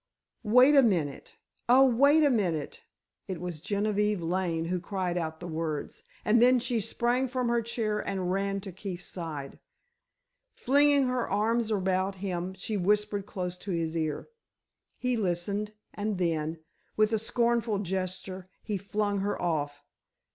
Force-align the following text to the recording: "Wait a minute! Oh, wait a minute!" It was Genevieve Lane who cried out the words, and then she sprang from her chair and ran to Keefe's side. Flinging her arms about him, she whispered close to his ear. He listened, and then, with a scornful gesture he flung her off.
"Wait 0.41 0.75
a 0.75 0.81
minute! 0.81 1.37
Oh, 1.69 1.85
wait 1.85 2.23
a 2.23 2.31
minute!" 2.31 2.83
It 3.27 3.39
was 3.39 3.61
Genevieve 3.61 4.19
Lane 4.19 4.65
who 4.65 4.79
cried 4.79 5.15
out 5.15 5.39
the 5.39 5.47
words, 5.47 6.01
and 6.25 6.41
then 6.41 6.57
she 6.57 6.79
sprang 6.79 7.27
from 7.27 7.49
her 7.49 7.61
chair 7.61 7.99
and 7.99 8.31
ran 8.31 8.61
to 8.61 8.71
Keefe's 8.71 9.05
side. 9.05 9.59
Flinging 10.55 11.05
her 11.05 11.29
arms 11.29 11.69
about 11.69 12.15
him, 12.15 12.55
she 12.55 12.77
whispered 12.77 13.27
close 13.27 13.59
to 13.59 13.69
his 13.69 13.95
ear. 13.95 14.27
He 14.97 15.15
listened, 15.17 15.73
and 15.93 16.17
then, 16.17 16.57
with 16.97 17.13
a 17.13 17.19
scornful 17.19 17.77
gesture 17.77 18.49
he 18.63 18.77
flung 18.77 19.19
her 19.19 19.39
off. 19.39 19.83